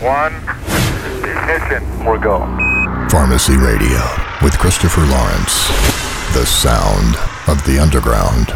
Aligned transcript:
one, 0.00 0.32
ignition. 1.28 2.04
We're 2.04 2.18
go. 2.18 2.38
Pharmacy 3.10 3.56
Radio 3.56 4.00
with 4.42 4.56
Christopher 4.56 5.00
Lawrence. 5.00 5.66
The 6.34 6.46
sound 6.46 7.16
of 7.48 7.64
the 7.66 7.80
underground. 7.80 8.52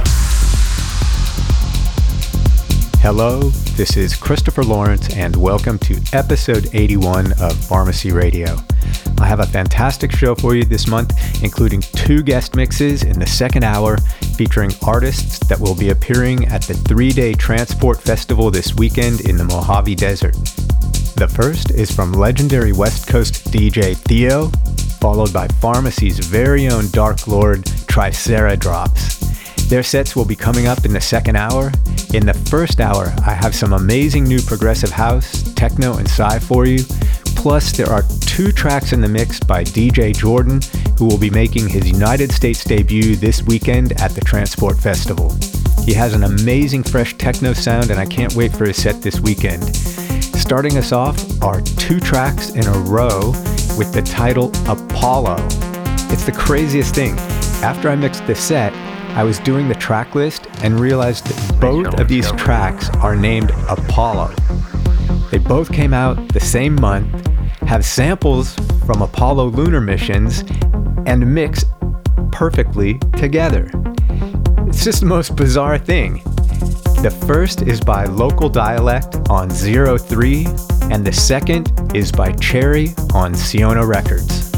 Hello, 3.00 3.50
this 3.74 3.96
is 3.96 4.14
Christopher 4.14 4.63
Lawrence, 4.63 5.13
and 5.17 5.35
welcome 5.35 5.78
to 5.81 6.01
episode 6.13 6.69
81 6.74 7.33
of 7.40 7.56
Pharmacy 7.56 8.13
Radio. 8.13 8.56
I 9.21 9.27
have 9.27 9.40
a 9.40 9.47
fantastic 9.47 10.13
show 10.13 10.37
for 10.37 10.54
you 10.54 10.65
this 10.65 10.87
month, 10.87 11.43
including 11.43 11.81
two 11.81 12.22
guest 12.22 12.54
mixes 12.54 13.03
in 13.03 13.19
the 13.19 13.27
second 13.27 13.65
hour 13.65 13.97
featuring 14.37 14.71
artists 14.87 15.40
that 15.49 15.59
will 15.59 15.74
be 15.74 15.90
appearing 15.90 16.47
at 16.47 16.62
the 16.62 16.74
three 16.74 17.11
day 17.11 17.33
Tranceport 17.33 18.01
Festival 18.01 18.52
this 18.52 18.77
weekend 18.77 19.23
in 19.23 19.37
the 19.37 19.45
Mojave 19.45 19.97
Desert. 19.97 20.36
The 21.22 21.28
first 21.28 21.70
is 21.70 21.88
from 21.88 22.10
legendary 22.14 22.72
West 22.72 23.06
Coast 23.06 23.52
DJ 23.52 23.94
Thee-O, 24.06 24.48
followed 24.98 25.32
by 25.32 25.46
Pharmacy's 25.46 26.18
very 26.18 26.66
own 26.66 26.90
Dark 26.90 27.28
Lord 27.28 27.62
Triceradrops. 27.86 29.68
Their 29.68 29.84
sets 29.84 30.16
will 30.16 30.24
be 30.24 30.34
coming 30.34 30.66
up 30.66 30.84
in 30.84 30.92
the 30.92 31.00
second 31.00 31.36
hour. 31.36 31.70
In 32.12 32.27
the 32.27 32.34
first 32.50 32.80
hour, 32.80 33.14
I 33.24 33.34
have 33.34 33.54
some 33.54 33.72
amazing 33.72 34.24
new 34.24 34.42
progressive 34.42 34.90
house, 34.90 35.44
techno, 35.54 35.98
and 35.98 36.10
psy 36.10 36.40
for 36.40 36.66
you. 36.66 36.82
Plus, 37.36 37.70
there 37.70 37.88
are 37.88 38.02
two 38.22 38.50
tracks 38.50 38.92
in 38.92 39.00
the 39.00 39.08
mix 39.08 39.38
by 39.38 39.62
DJ 39.62 40.12
Jordan, 40.16 40.60
who 40.98 41.06
will 41.06 41.18
be 41.18 41.30
making 41.30 41.68
his 41.68 41.88
United 41.88 42.32
States 42.32 42.64
debut 42.64 43.14
this 43.14 43.44
weekend 43.44 43.92
at 44.00 44.10
the 44.10 44.22
Tranceport 44.22 44.77
Festival. 44.77 45.32
He 45.84 45.94
has 45.94 46.14
an 46.14 46.24
amazing 46.24 46.82
fresh 46.82 47.16
techno 47.16 47.52
sound, 47.52 47.92
and 47.92 48.00
I 48.00 48.06
can't 48.06 48.34
wait 48.34 48.52
for 48.52 48.66
his 48.66 48.82
set 48.82 49.02
this 49.02 49.20
weekend. 49.20 49.62
Starting 50.42 50.77
us 50.77 50.91
off 50.91 51.41
are 51.41 51.60
two 51.60 52.01
tracks 52.01 52.50
in 52.50 52.66
a 52.66 52.78
row 52.80 53.30
with 53.78 53.92
the 53.94 54.03
title 54.03 54.50
Apollo. 54.69 55.36
It's 56.11 56.25
the 56.25 56.34
craziest 56.36 56.97
thing. 56.97 57.16
After 57.62 57.89
I 57.89 57.94
mixed 57.94 58.27
the 58.27 58.34
set, 58.34 58.75
I 59.16 59.22
was 59.22 59.39
doing 59.39 59.69
the 59.69 59.77
track 59.77 60.16
list 60.16 60.48
and 60.64 60.81
realized 60.81 61.27
that 61.28 61.61
both 61.61 61.98
of 61.98 62.08
these 62.08 62.31
tracks 62.33 62.91
are 62.97 63.14
named 63.14 63.53
Apollo. 63.70 64.34
They 65.31 65.39
both 65.39 65.72
came 65.72 65.94
out 65.94 66.16
the 66.33 66.41
same 66.41 66.75
month, 66.75 67.25
have 67.61 67.84
samples 67.84 68.56
from 68.84 69.00
Apollo 69.00 69.50
lunar 69.50 69.81
missions, 69.81 70.41
and 71.06 71.33
mix 71.33 71.64
perfectly 72.33 72.98
together. 73.16 73.70
It's 74.66 74.84
just 74.84 75.00
the 75.00 75.06
most 75.06 75.36
bizarre 75.36 75.78
thing. 75.78 76.20
The 77.03 77.11
first 77.11 77.62
is 77.62 77.81
by 77.81 78.05
Local 78.05 78.48
Dialect 78.48 79.17
on 79.28 79.48
Zerothree, 79.50 80.47
and 80.92 81.05
the 81.05 81.12
second 81.12 81.72
is 81.97 82.12
by 82.12 82.31
Cherry 82.34 82.94
on 83.12 83.34
Siona 83.34 83.84
Records. 83.84 84.52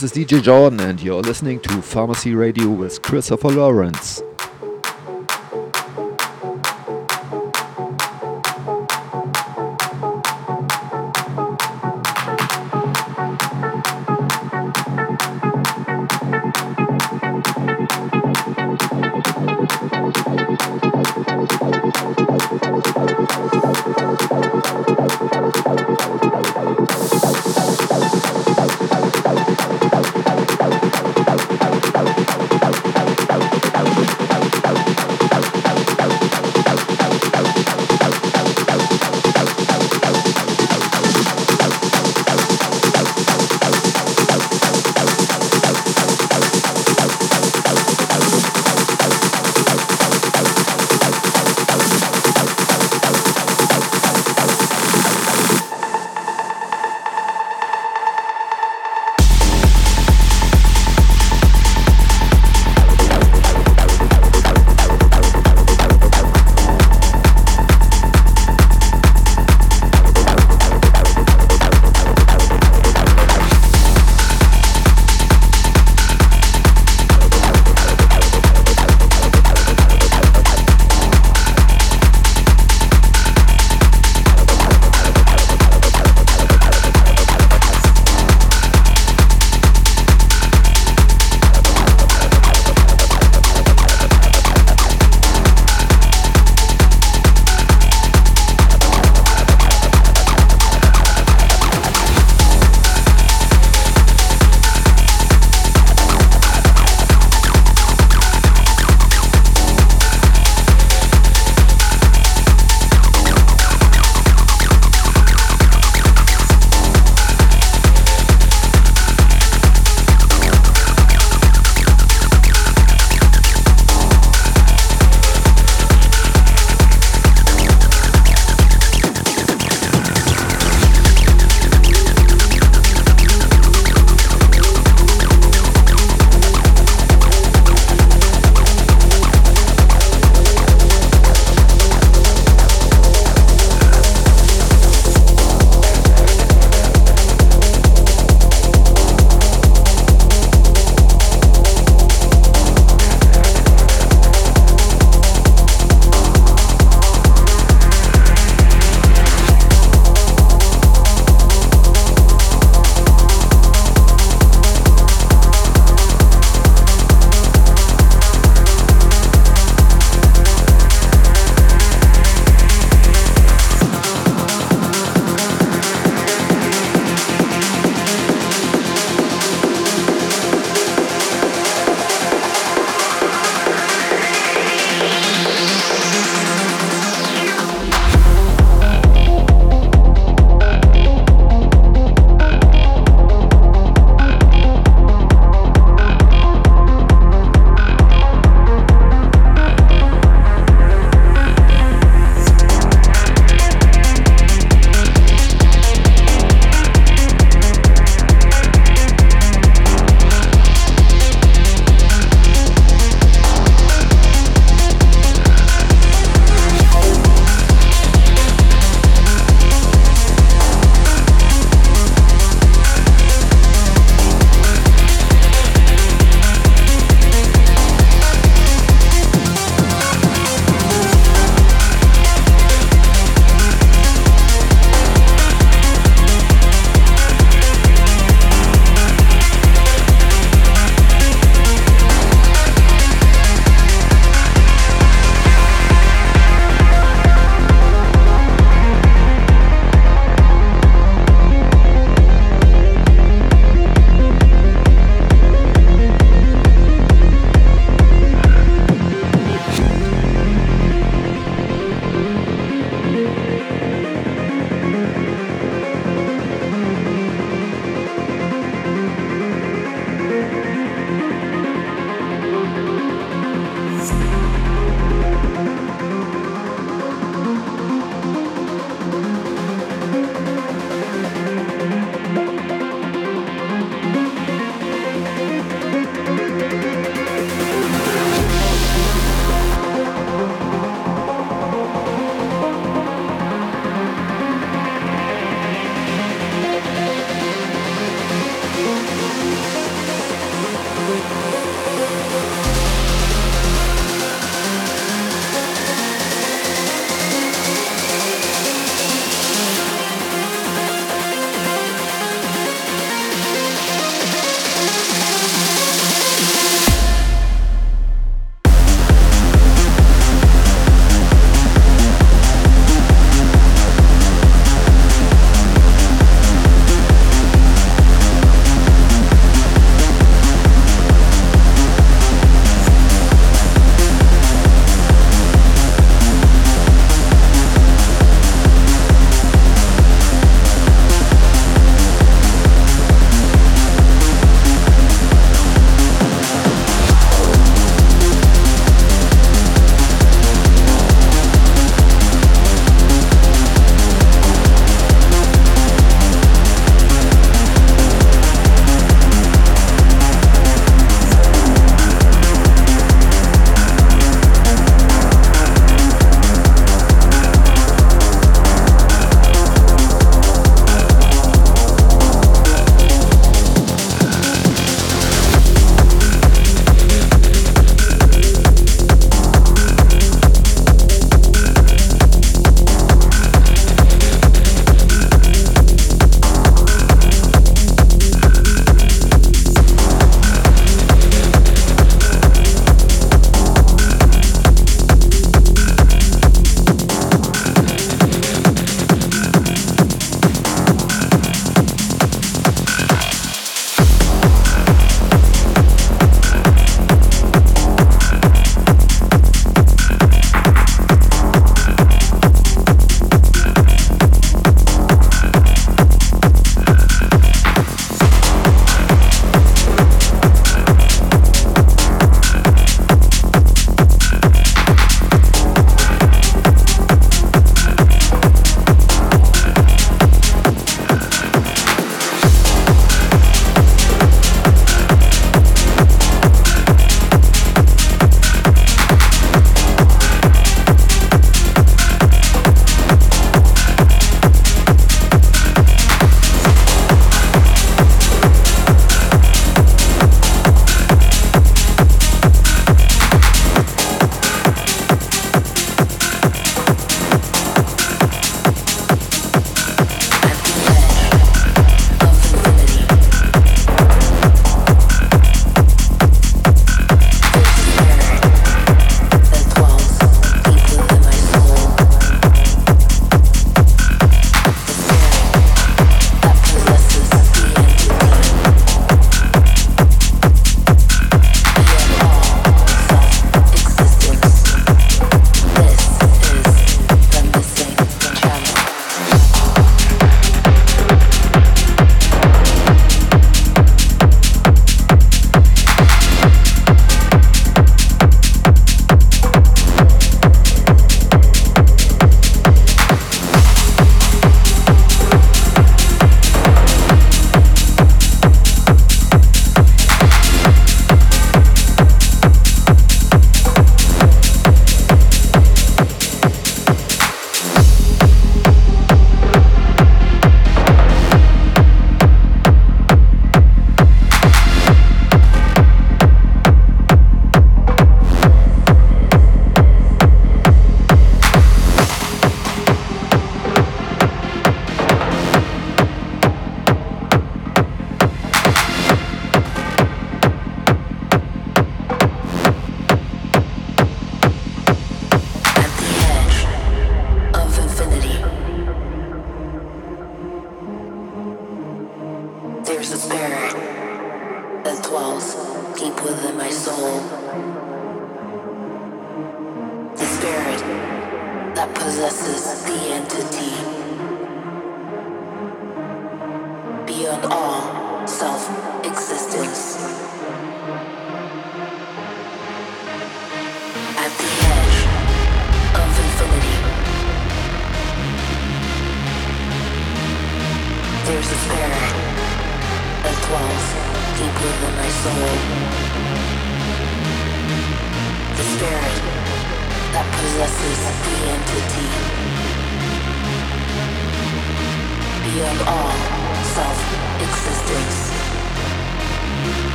This 0.00 0.16
is 0.16 0.26
DJ 0.26 0.42
Jordan, 0.42 0.80
and 0.80 1.02
you're 1.02 1.20
listening 1.20 1.60
to 1.60 1.82
Pharmacy 1.82 2.34
Radio 2.34 2.70
with 2.70 3.02
Christopher 3.02 3.50
Lawrence. 3.50 4.09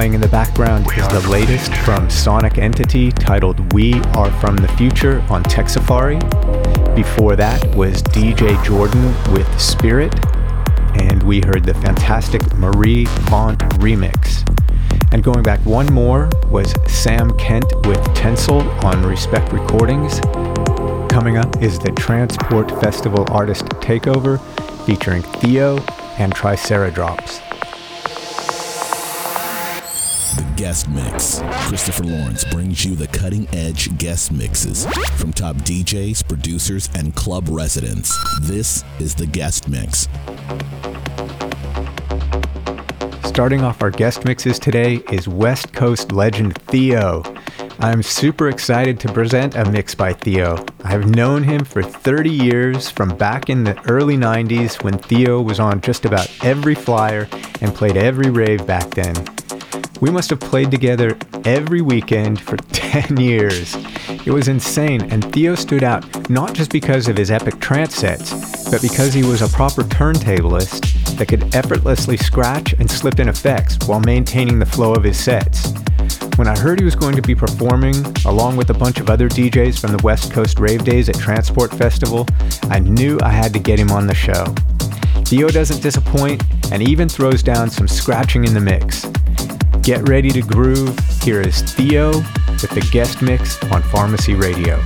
Playing 0.00 0.14
in 0.14 0.20
the 0.22 0.28
background 0.28 0.86
is 0.96 1.06
the 1.08 1.28
latest 1.28 1.74
from 1.84 2.08
Sonic 2.08 2.56
Entity 2.56 3.12
titled 3.12 3.74
We 3.74 3.92
Are 4.14 4.30
From 4.40 4.56
the 4.56 4.68
Future 4.78 5.20
on 5.28 5.42
TechSafari. 5.42 6.18
Before 6.96 7.36
that 7.36 7.62
was 7.74 8.02
DJ 8.04 8.64
Jordan 8.64 9.08
with 9.30 9.60
Spirit, 9.60 10.14
and 10.98 11.22
we 11.24 11.42
heard 11.42 11.64
the 11.64 11.74
fantastic 11.74 12.40
Marie 12.54 13.04
Vaunt 13.28 13.58
remix. 13.76 14.42
And 15.12 15.22
going 15.22 15.42
back 15.42 15.60
one 15.66 15.92
more 15.92 16.30
was 16.48 16.72
Sam 16.90 17.36
Kitt 17.36 17.66
with 17.84 18.02
Tensile 18.14 18.62
on 18.82 19.02
Respekt 19.02 19.52
Recordings. 19.52 20.18
Coming 21.12 21.36
up 21.36 21.62
is 21.62 21.78
the 21.78 21.92
Tranceport 21.92 22.70
Festival 22.80 23.26
Artist 23.30 23.66
Takeover 23.82 24.40
featuring 24.86 25.20
Thee-O 25.42 25.76
and 26.18 26.34
Triceradrops. 30.30 30.56
guest 30.56 30.88
mix. 30.88 31.40
Christopher 31.68 32.04
Lawrence 32.04 32.44
brings 32.44 32.84
you 32.84 32.94
the 32.94 33.06
cutting 33.06 33.48
edge 33.52 33.96
guest 33.98 34.32
mixes 34.32 34.86
from 35.16 35.32
top 35.32 35.56
DJs, 35.56 36.26
producers, 36.28 36.88
and 36.94 37.14
club 37.14 37.48
residents. 37.48 38.16
This 38.42 38.84
is 38.98 39.14
the 39.14 39.26
guest 39.26 39.68
mix. 39.68 40.08
Starting 43.24 43.62
off 43.62 43.80
our 43.80 43.90
guest 43.90 44.24
mixes 44.24 44.58
today 44.58 44.96
is 45.10 45.28
West 45.28 45.72
Coast 45.72 46.12
legend 46.12 46.56
Thee-O. 46.68 47.22
I'm 47.78 48.02
super 48.02 48.48
excited 48.48 49.00
to 49.00 49.12
present 49.12 49.54
a 49.54 49.64
mix 49.70 49.94
by 49.94 50.12
Thee-O. 50.12 50.66
I've 50.84 51.08
known 51.08 51.42
him 51.44 51.64
for 51.64 51.82
30 51.82 52.28
years 52.28 52.90
from 52.90 53.16
back 53.16 53.48
in 53.48 53.64
the 53.64 53.80
early 53.88 54.16
90s 54.16 54.82
when 54.82 54.98
Thee-O 55.08 55.40
was 55.40 55.58
on 55.58 55.80
just 55.80 56.04
about 56.04 56.30
every 56.44 56.74
flyer 56.74 57.28
and 57.62 57.74
played 57.74 57.96
every 57.96 58.30
rave 58.30 58.66
back 58.66 58.90
then. 58.90 59.14
We 60.00 60.10
must 60.10 60.30
have 60.30 60.40
played 60.40 60.70
together 60.70 61.18
every 61.44 61.82
weekend 61.82 62.40
for 62.40 62.56
10 62.72 63.18
years. 63.18 63.76
It 64.24 64.30
was 64.30 64.48
insane, 64.48 65.02
and 65.12 65.22
Thee-O 65.24 65.54
stood 65.54 65.84
out 65.84 66.30
not 66.30 66.54
just 66.54 66.72
because 66.72 67.06
of 67.06 67.18
his 67.18 67.30
epic 67.30 67.60
trance 67.60 67.96
sets, 67.96 68.70
but 68.70 68.80
because 68.80 69.12
he 69.12 69.24
was 69.24 69.42
a 69.42 69.48
proper 69.48 69.82
turntablist 69.82 71.16
that 71.18 71.28
could 71.28 71.54
effortlessly 71.54 72.16
scratch 72.16 72.72
and 72.74 72.90
slip 72.90 73.20
in 73.20 73.28
effects 73.28 73.76
while 73.86 74.00
maintaining 74.00 74.58
the 74.58 74.64
flow 74.64 74.94
of 74.94 75.04
his 75.04 75.22
sets. 75.22 75.74
When 76.36 76.48
I 76.48 76.58
heard 76.58 76.78
he 76.78 76.84
was 76.86 76.96
going 76.96 77.16
to 77.16 77.22
be 77.22 77.34
performing 77.34 77.94
along 78.24 78.56
with 78.56 78.70
a 78.70 78.74
bunch 78.74 79.00
of 79.00 79.10
other 79.10 79.28
DJs 79.28 79.78
from 79.78 79.94
the 79.94 80.02
West 80.02 80.32
Coast 80.32 80.58
rave 80.58 80.82
days 80.82 81.10
at 81.10 81.16
Tranceport 81.16 81.74
Festival, 81.74 82.26
I 82.70 82.78
knew 82.78 83.18
I 83.22 83.30
had 83.30 83.52
to 83.52 83.58
get 83.58 83.78
him 83.78 83.90
on 83.90 84.06
the 84.06 84.14
show. 84.14 84.46
Thee-O 85.28 85.48
doesn't 85.48 85.82
disappoint 85.82 86.42
and 86.72 86.82
even 86.82 87.06
throws 87.06 87.42
down 87.42 87.68
some 87.68 87.86
scratching 87.86 88.44
in 88.44 88.54
the 88.54 88.60
mix. 88.60 89.06
Get 89.82 90.06
ready 90.08 90.28
to 90.30 90.42
groove. 90.42 90.96
Here 91.22 91.40
is 91.40 91.74
Thee-O 91.74 92.10
with 92.10 92.70
the 92.70 92.86
guest 92.92 93.22
mix 93.22 93.62
on 93.72 93.82
Pharmacy 93.82 94.34
Radio. 94.34 94.76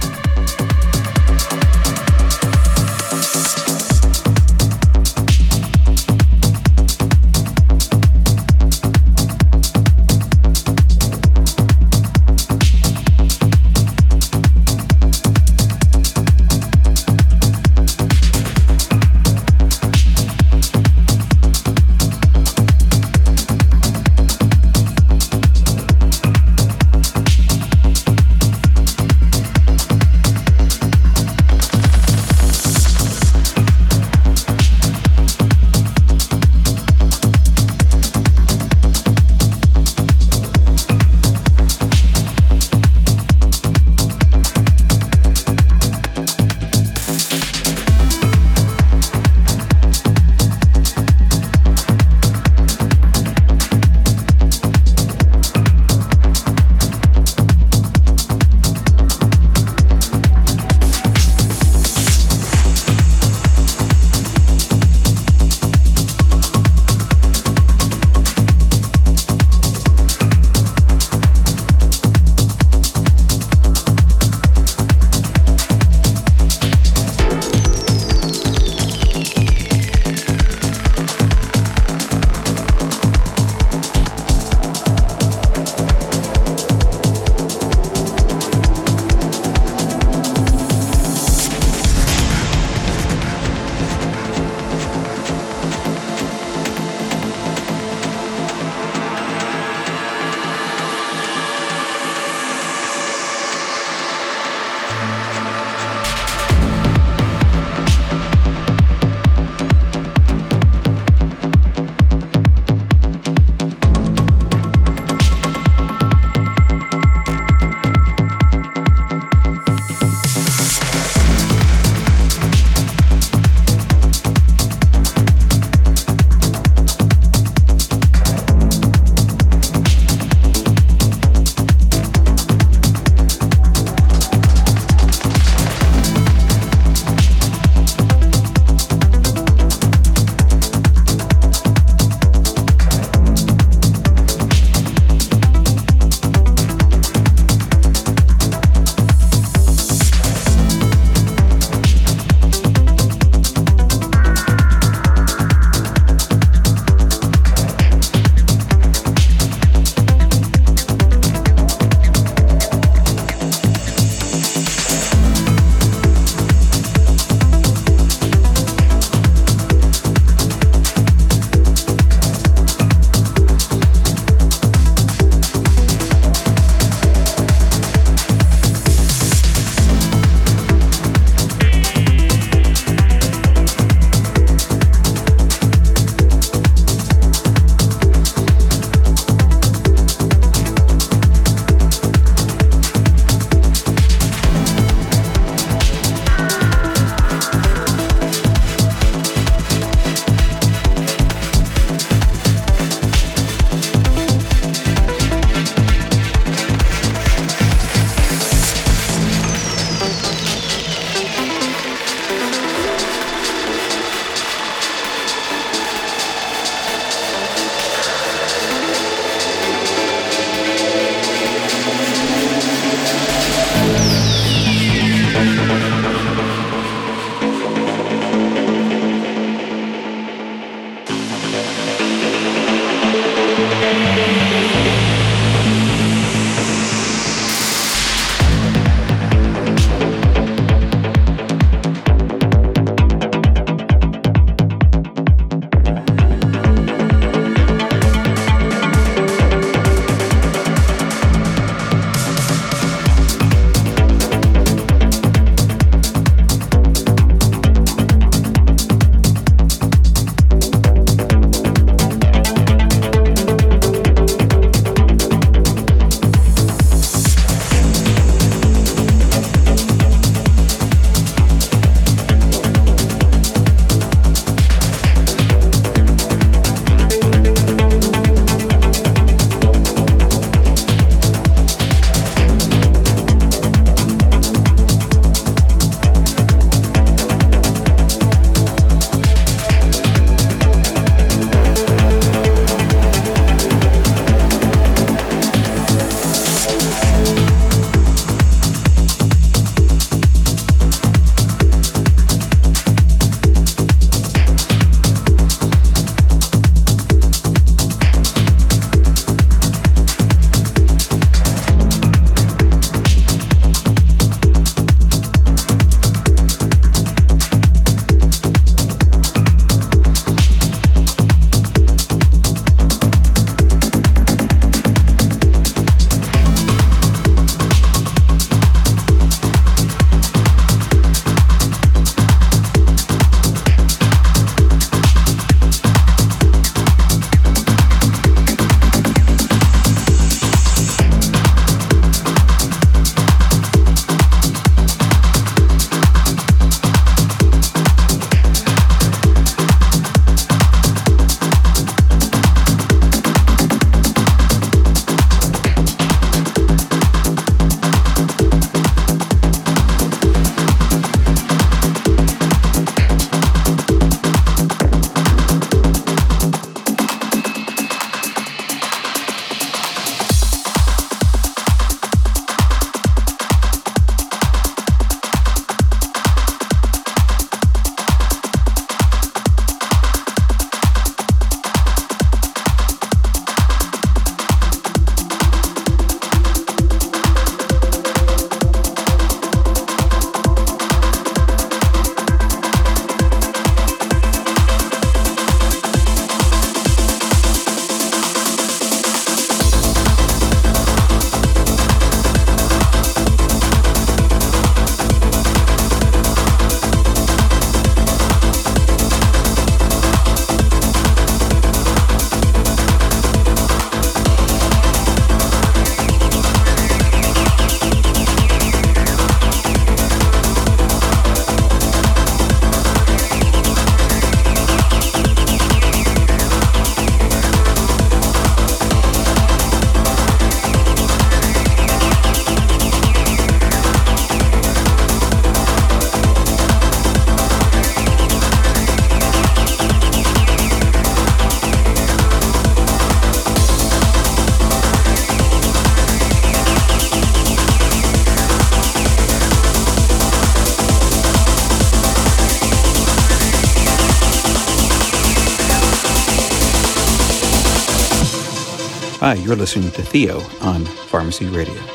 You're 459.55 459.61
listening 459.61 459.93
to 459.93 460.03
Thee-O 460.03 460.39
on 460.63 460.85
Pharmacy 460.85 461.47
Radio. 461.47 461.94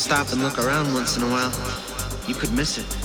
Stop 0.00 0.32
and 0.32 0.42
look 0.42 0.58
around 0.58 0.94
once 0.94 1.18
in 1.18 1.22
a 1.22 1.26
while. 1.26 1.52
You 2.26 2.34
could 2.34 2.52
miss 2.52 2.78
it. 2.78 2.99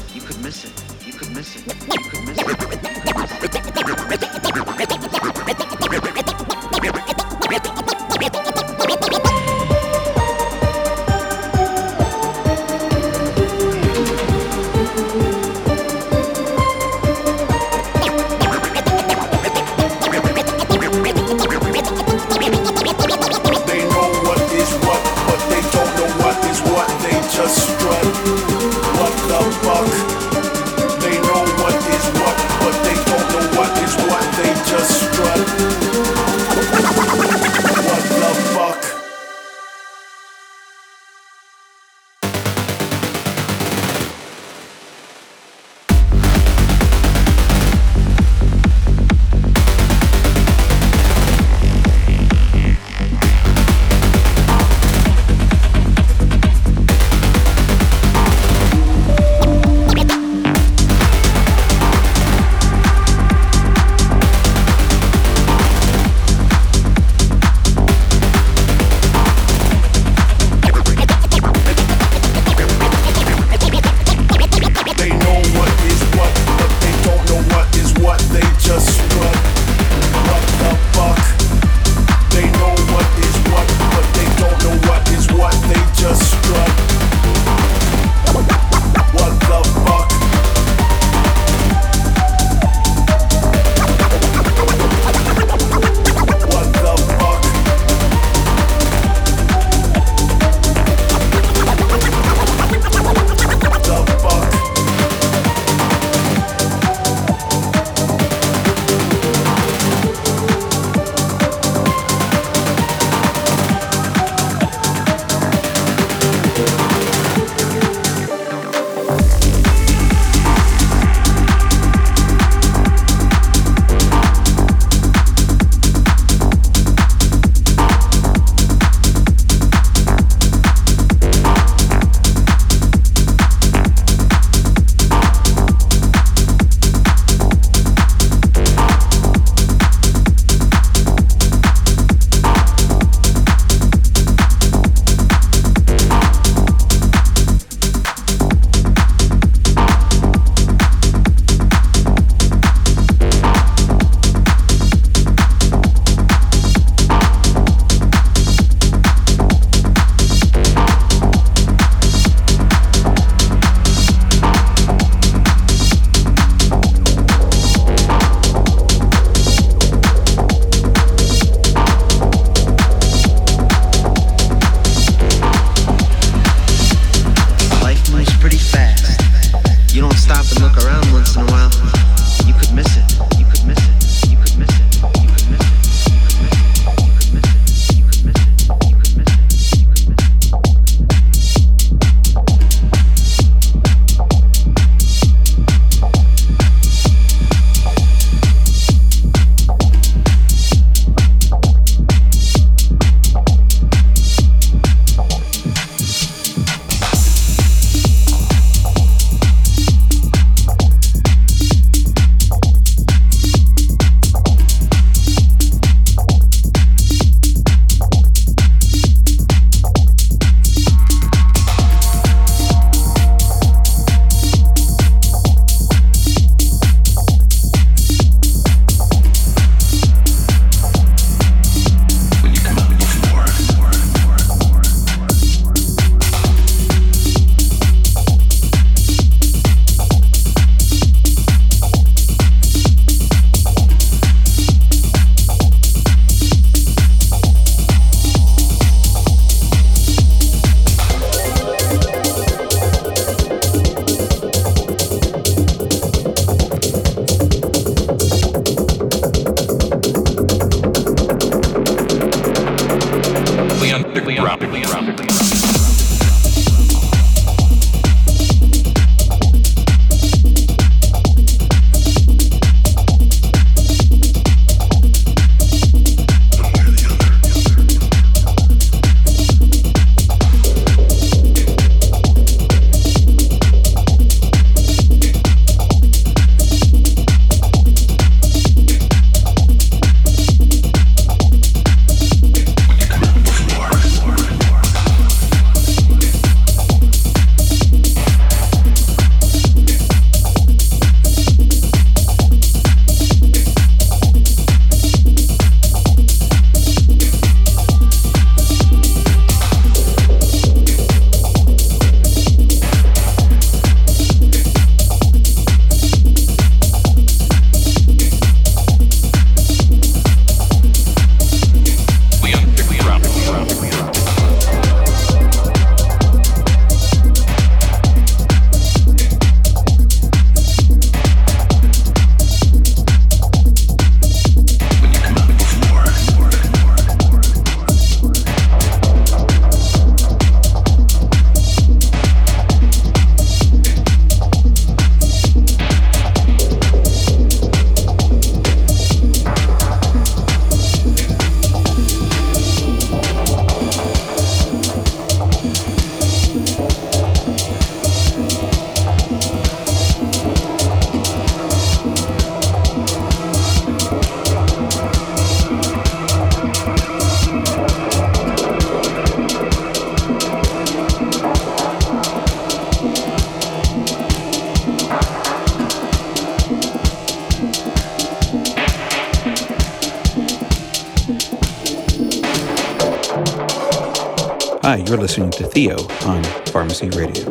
Thee-O 385.76 385.98
on 386.26 386.42
Pharmacy 386.72 387.10
Radio. 387.10 387.44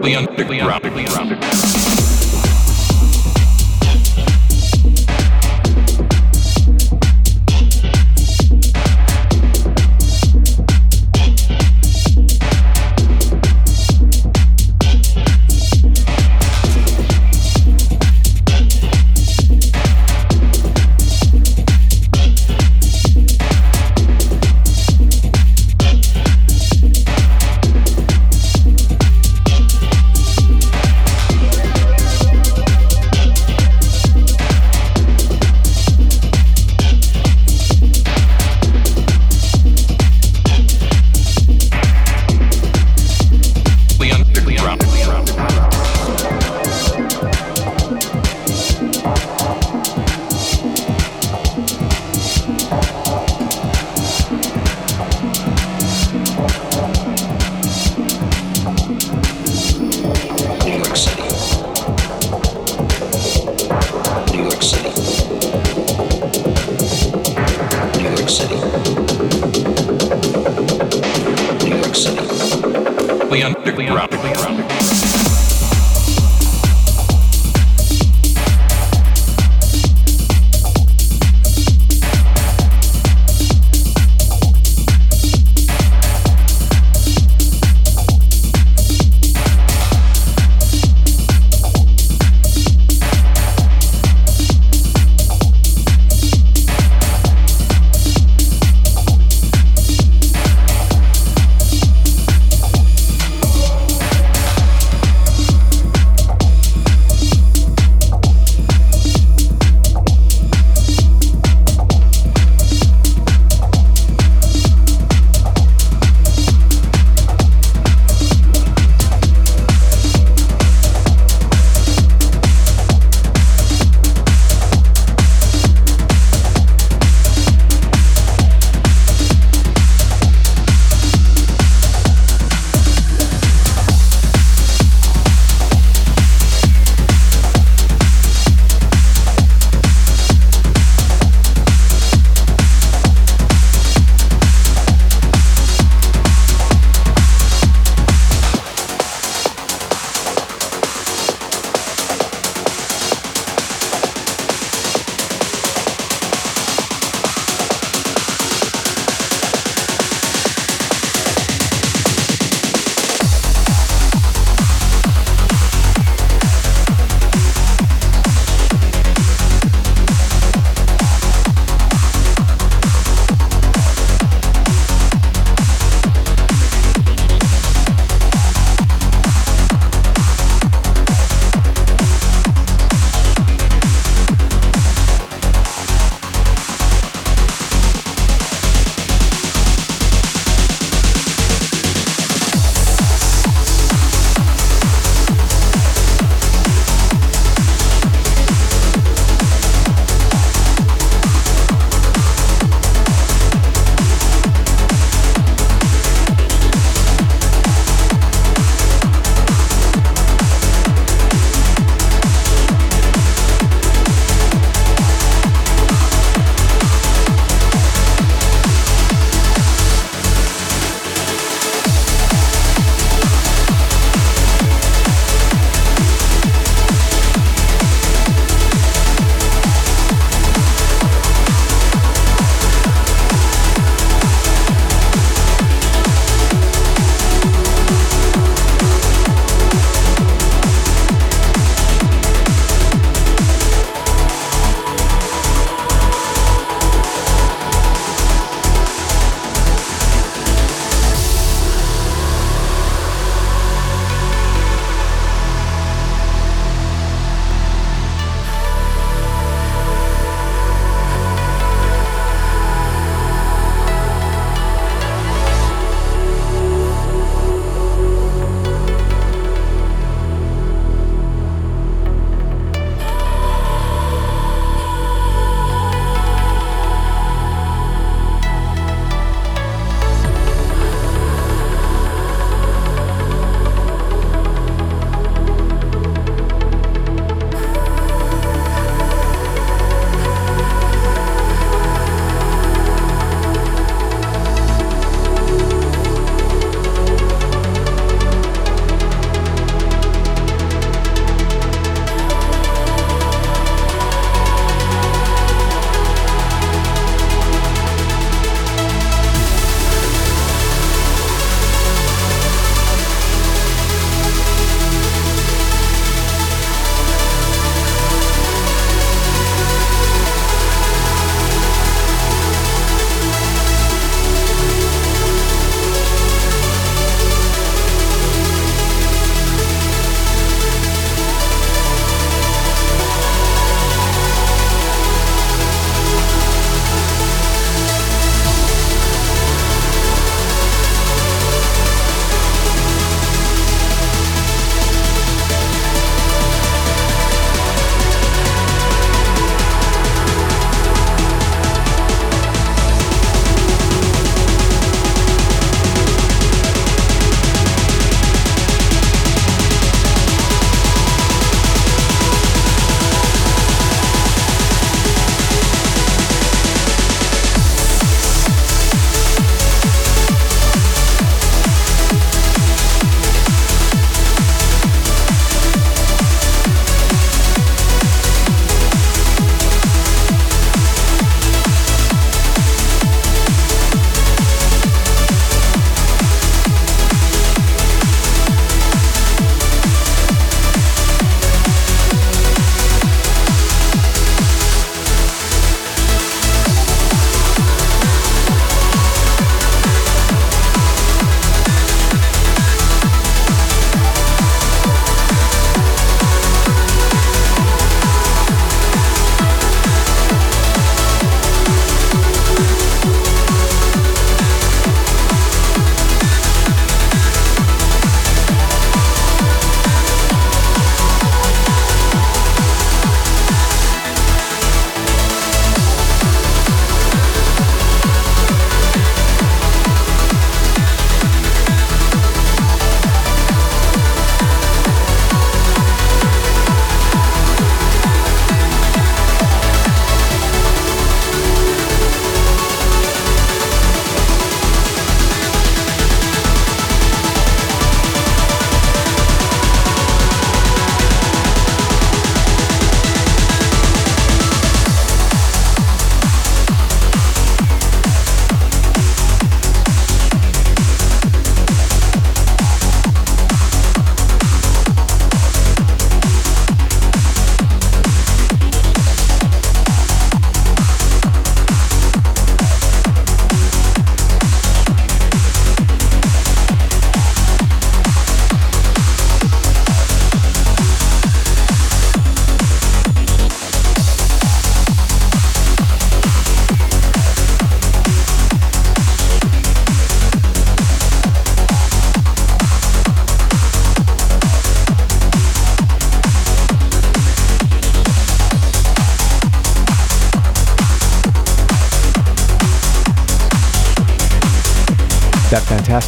The 0.00 0.14
underground. 0.16 0.87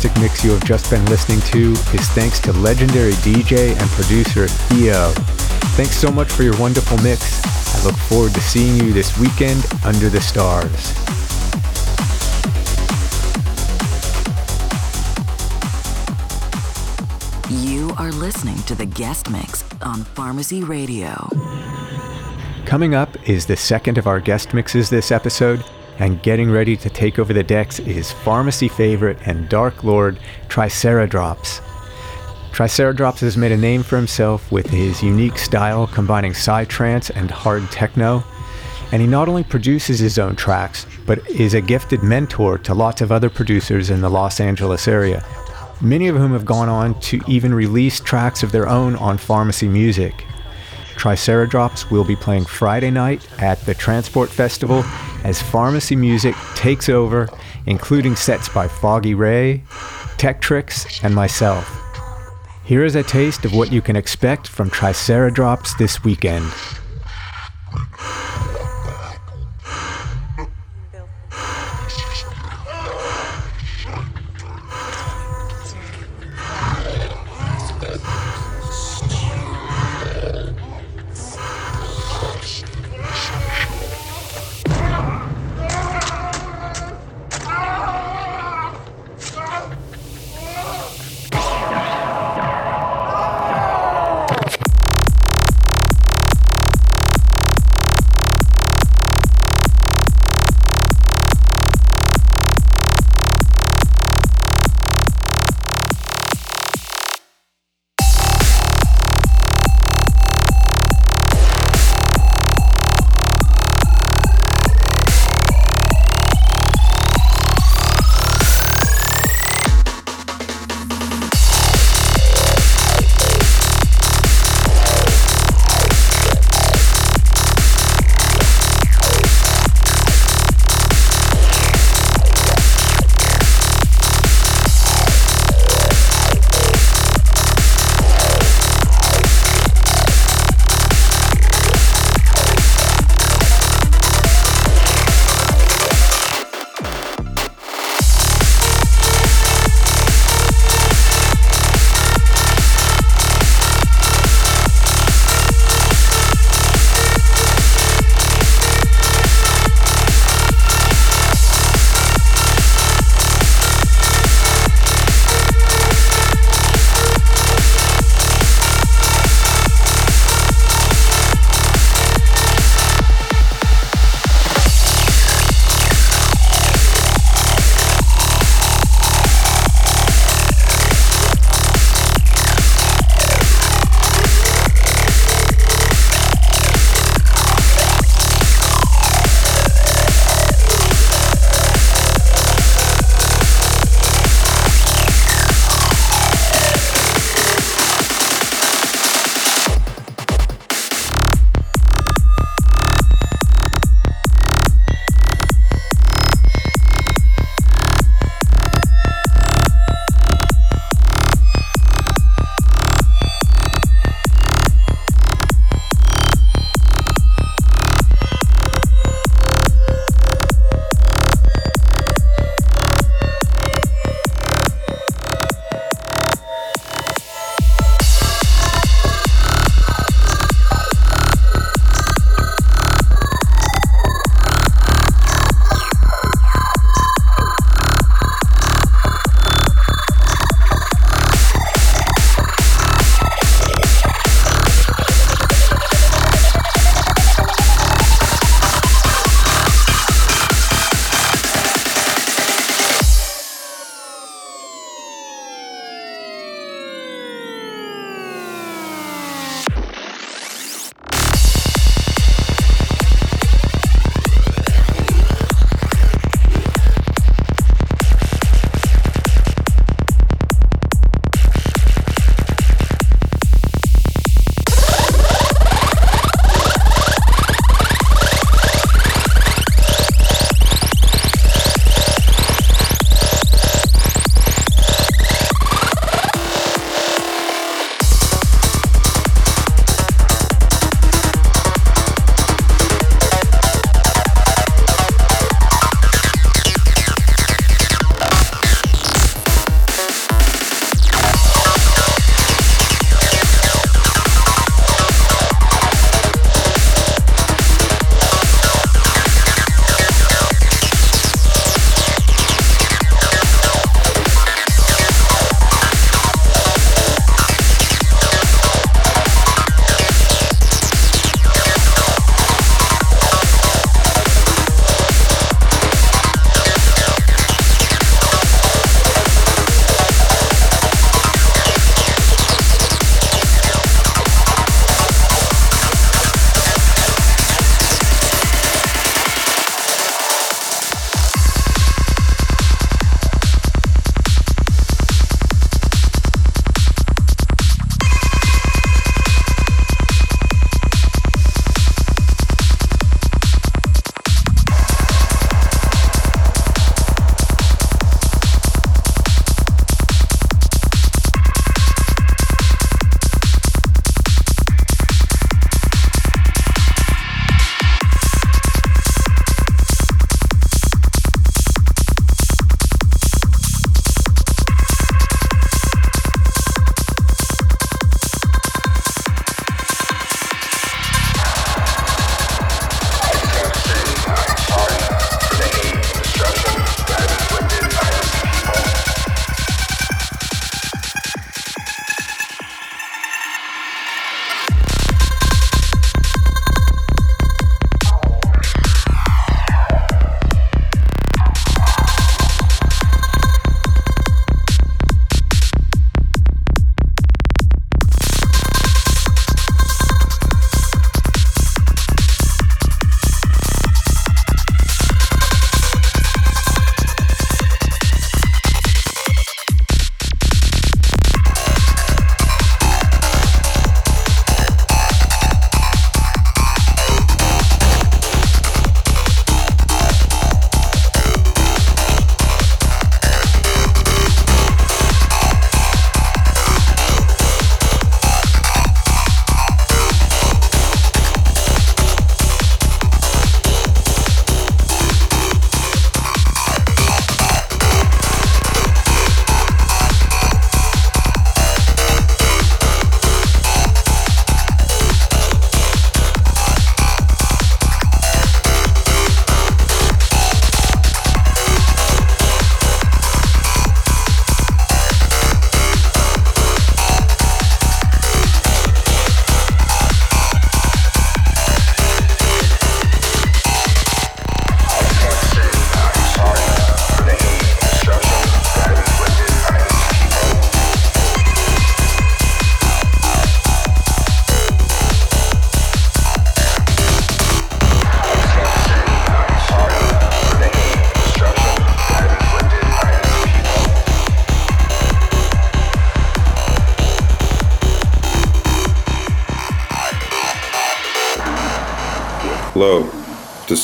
Fantastic 0.00 0.22
mix 0.22 0.42
you 0.42 0.50
have 0.52 0.64
just 0.64 0.90
been 0.90 1.04
listening 1.06 1.40
to 1.52 1.72
is 1.94 2.08
thanks 2.12 2.40
to 2.40 2.54
legendary 2.54 3.12
DJ 3.12 3.78
and 3.78 3.90
producer 3.90 4.46
Thee-O. 4.70 5.12
Thanks 5.76 5.94
so 5.94 6.10
much 6.10 6.32
for 6.32 6.42
your 6.42 6.58
wonderful 6.58 6.96
mix. 7.02 7.44
I 7.76 7.84
look 7.84 7.94
forward 7.96 8.32
to 8.32 8.40
seeing 8.40 8.76
you 8.76 8.94
this 8.94 9.18
weekend 9.18 9.62
under 9.84 10.08
the 10.08 10.18
stars. 10.18 10.94
You 17.50 17.90
are 17.98 18.10
listening 18.10 18.56
to 18.62 18.74
the 18.74 18.86
guest 18.86 19.28
mix 19.28 19.64
on 19.82 20.04
Pharmacy 20.04 20.64
Radio. 20.64 21.28
Coming 22.64 22.94
up 22.94 23.28
is 23.28 23.44
the 23.44 23.56
second 23.56 23.98
of 23.98 24.06
our 24.06 24.18
guest 24.18 24.54
mixes 24.54 24.88
this 24.88 25.12
episode, 25.12 25.62
and 26.00 26.22
getting 26.22 26.50
ready 26.50 26.76
to 26.78 26.88
take 26.88 27.18
over 27.18 27.34
the 27.34 27.42
decks 27.42 27.78
is 27.78 28.10
pharmacy 28.10 28.68
favorite 28.68 29.18
and 29.26 29.48
Dark 29.50 29.84
Lord 29.84 30.18
Triceradrops. 30.48 31.60
Triceradrops 32.52 33.20
has 33.20 33.36
made 33.36 33.52
a 33.52 33.56
name 33.56 33.82
for 33.82 33.96
himself 33.96 34.50
with 34.50 34.66
his 34.66 35.02
unique 35.02 35.38
style 35.38 35.86
combining 35.86 36.32
psytrance 36.32 37.10
and 37.14 37.30
hard 37.30 37.70
techno. 37.70 38.24
And 38.92 39.00
he 39.00 39.06
not 39.06 39.28
only 39.28 39.44
produces 39.44 40.00
his 40.00 40.18
own 40.18 40.36
tracks, 40.36 40.86
but 41.06 41.24
is 41.28 41.54
a 41.54 41.60
gifted 41.60 42.02
mentor 42.02 42.58
to 42.58 42.74
lots 42.74 43.02
of 43.02 43.12
other 43.12 43.30
producers 43.30 43.90
in 43.90 44.00
the 44.00 44.10
Los 44.10 44.40
Angeles 44.40 44.88
area, 44.88 45.24
many 45.80 46.08
of 46.08 46.16
whom 46.16 46.32
have 46.32 46.46
gone 46.46 46.68
on 46.68 46.98
to 47.00 47.20
even 47.28 47.54
release 47.54 48.00
tracks 48.00 48.42
of 48.42 48.52
their 48.52 48.68
own 48.68 48.96
on 48.96 49.16
Pharmacy 49.16 49.68
Music. 49.68 50.24
Triceradrops 50.96 51.90
will 51.90 52.04
be 52.04 52.16
playing 52.16 52.46
Friday 52.46 52.90
night 52.90 53.26
at 53.40 53.60
the 53.60 53.74
Tranceport 53.74 54.28
Festival 54.28 54.82
as 55.24 55.42
Pharmacy 55.42 55.96
Music 55.96 56.34
takes 56.54 56.88
over, 56.88 57.28
including 57.66 58.16
sets 58.16 58.48
by 58.48 58.68
Foggy 58.68 59.14
Ray, 59.14 59.62
Tektrix, 60.16 61.02
and 61.04 61.14
myself. 61.14 61.76
Here 62.64 62.84
is 62.84 62.94
a 62.94 63.02
taste 63.02 63.44
of 63.44 63.54
what 63.54 63.72
you 63.72 63.82
can 63.82 63.96
expect 63.96 64.46
from 64.46 64.70
Triceradrops 64.70 65.76
this 65.78 66.04
weekend. 66.04 66.52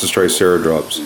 This 0.01 0.11
is 0.11 0.15
Triceradrops, 0.15 0.99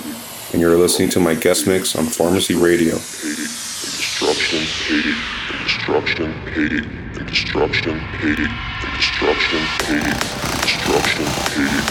and 0.51 0.59
you're 0.59 0.75
listening 0.75 1.07
to 1.11 1.19
my 1.21 1.33
guest 1.33 1.65
mix 1.65 1.95
on 1.95 2.03
Pharmacy 2.05 2.55
Radio. 2.55 2.95
Destruction, 2.95 4.59
hate, 4.59 5.15
destruction, 5.63 6.33
hate, 6.51 6.83
destruction, 7.25 7.97
hate, 7.99 8.49
destruction, 8.97 9.59
hate, 9.87 10.19
destruction, 10.61 11.25
hate, 11.55 11.90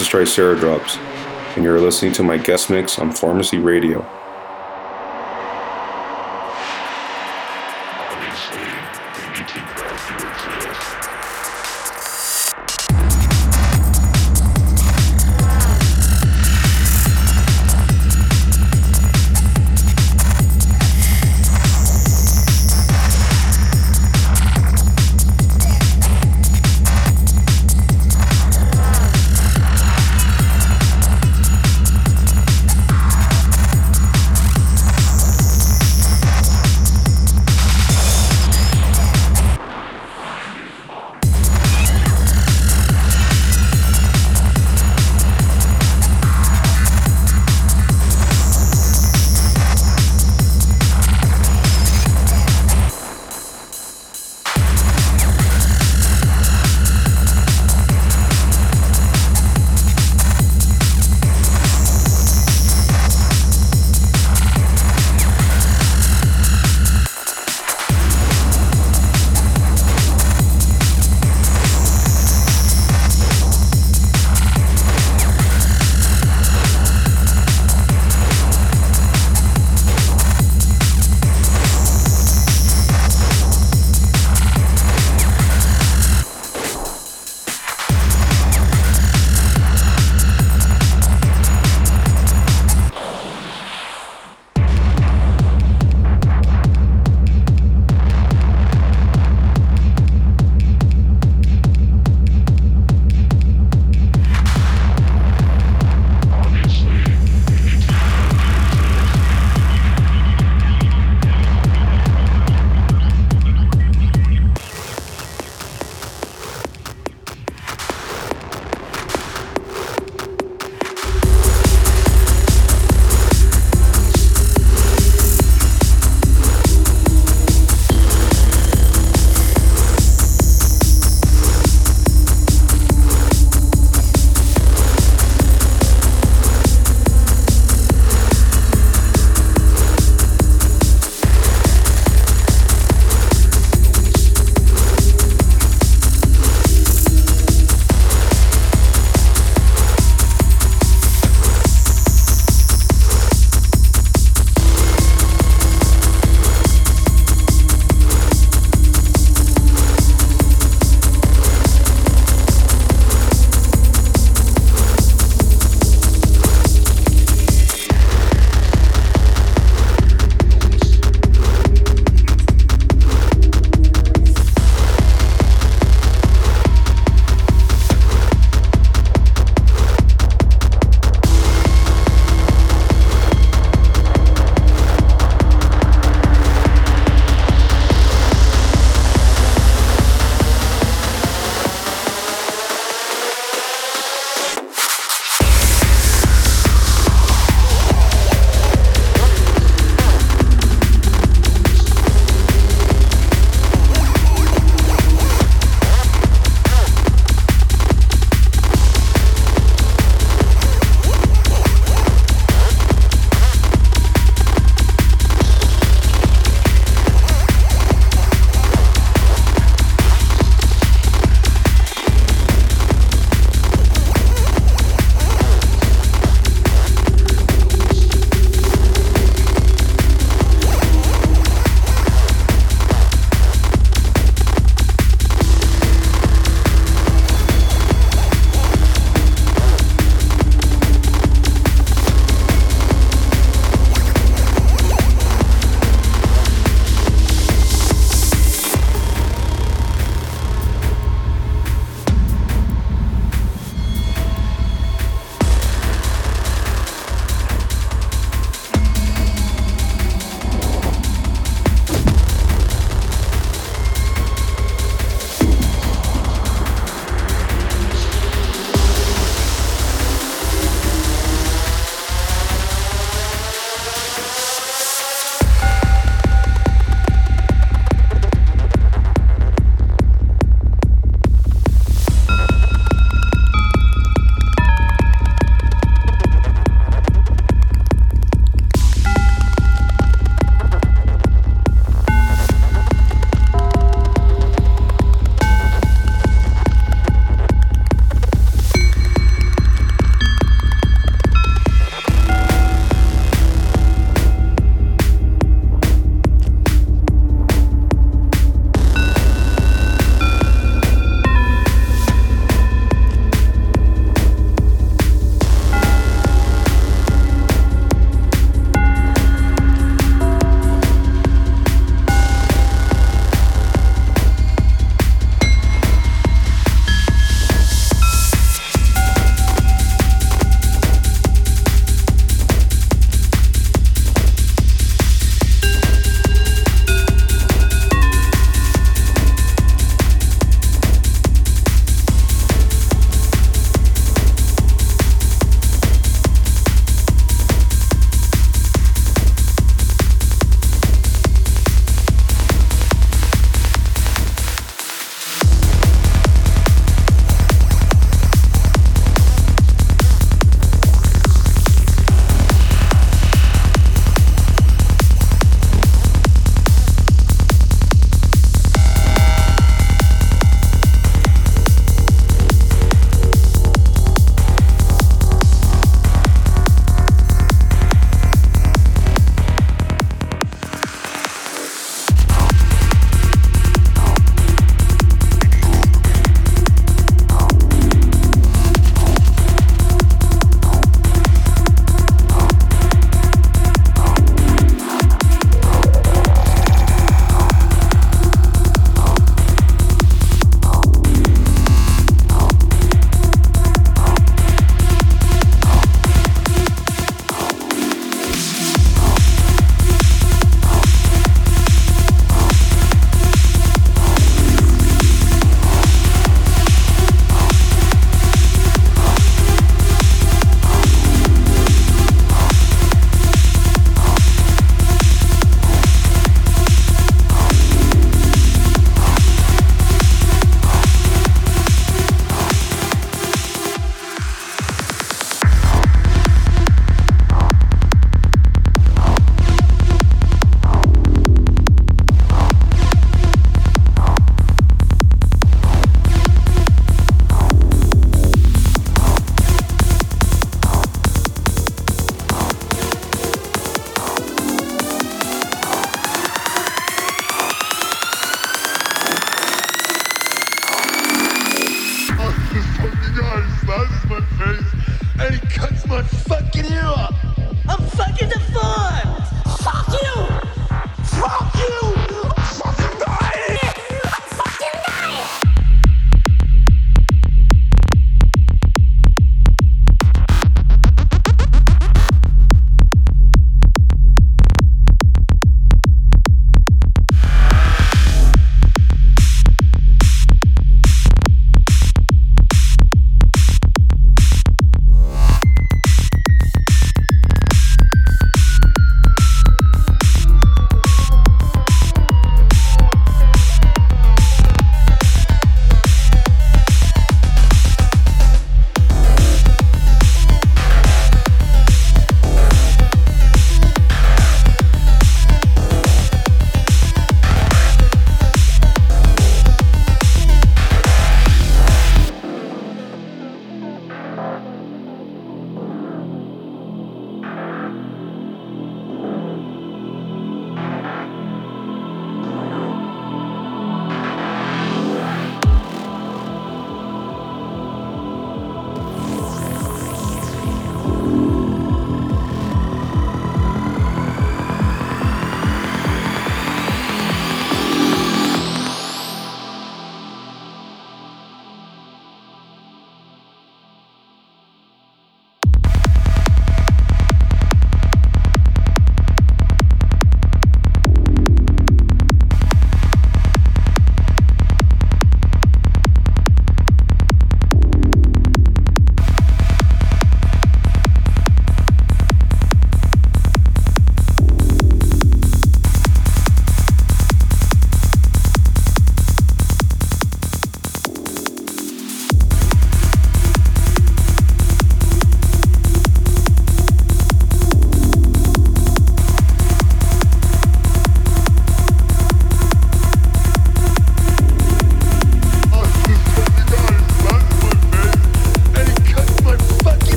is 0.00 0.08
Triceradrops, 0.08 0.96
and 1.56 1.64
you're 1.64 1.80
listening 1.80 2.12
to 2.12 2.22
my 2.22 2.36
guest 2.36 2.70
mix 2.70 2.98
on 2.98 3.12
Pharmacy 3.12 3.58
Radio. 3.58 4.17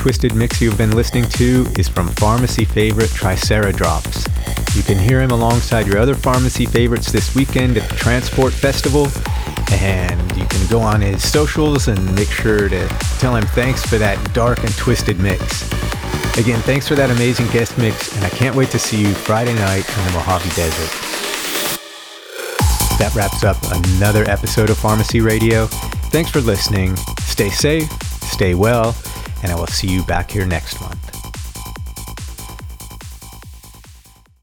Twisted 0.00 0.34
mix 0.34 0.62
you've 0.62 0.78
been 0.78 0.96
listening 0.96 1.24
to 1.24 1.66
is 1.78 1.86
from 1.86 2.08
pharmacy 2.08 2.64
favorite 2.64 3.10
Triceradrops. 3.10 4.26
You 4.74 4.82
can 4.82 4.96
hear 4.96 5.20
him 5.20 5.30
alongside 5.30 5.86
your 5.86 5.98
other 5.98 6.14
pharmacy 6.14 6.64
favorites 6.64 7.12
this 7.12 7.34
weekend 7.34 7.76
at 7.76 7.86
the 7.86 7.96
Tranceport 7.96 8.54
Festival, 8.54 9.08
and 9.70 10.18
you 10.38 10.46
can 10.46 10.66
go 10.68 10.80
on 10.80 11.02
his 11.02 11.30
socials 11.30 11.88
and 11.88 12.14
make 12.14 12.30
sure 12.30 12.70
to 12.70 12.88
tell 13.18 13.36
him 13.36 13.44
thanks 13.48 13.84
for 13.84 13.98
that 13.98 14.16
dark 14.32 14.60
and 14.60 14.74
twisted 14.78 15.20
mix. 15.20 15.70
Again, 16.38 16.60
thanks 16.62 16.88
for 16.88 16.94
that 16.94 17.10
amazing 17.10 17.48
guest 17.48 17.76
mix, 17.76 18.16
and 18.16 18.24
I 18.24 18.30
can't 18.30 18.56
wait 18.56 18.70
to 18.70 18.78
see 18.78 19.02
you 19.02 19.12
Friday 19.12 19.52
night 19.52 19.86
in 19.86 20.04
the 20.06 20.12
Mojave 20.12 20.48
Desert. 20.56 20.90
That 22.98 23.12
wraps 23.14 23.44
up 23.44 23.58
another 23.70 24.24
episode 24.30 24.70
of 24.70 24.78
Pharmacy 24.78 25.20
Radio. 25.20 25.66
Thanks 26.08 26.30
for 26.30 26.40
listening. 26.40 26.96
Stay 27.18 27.50
safe, 27.50 27.92
stay 28.22 28.54
well, 28.54 28.96
and 29.42 29.52
I 29.52 29.54
will 29.54 29.66
see 29.66 29.88
you 29.88 30.02
back 30.04 30.30
here 30.30 30.46
next 30.46 30.80
month. 30.80 31.16